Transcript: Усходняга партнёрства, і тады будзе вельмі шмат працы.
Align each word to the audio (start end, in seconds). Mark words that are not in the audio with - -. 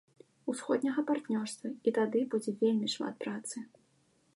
Усходняга 0.53 1.03
партнёрства, 1.11 1.69
і 1.91 1.95
тады 1.99 2.19
будзе 2.33 2.51
вельмі 2.65 2.87
шмат 2.97 3.15
працы. 3.27 3.57